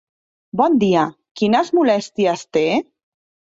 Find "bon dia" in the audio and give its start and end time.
0.61-1.03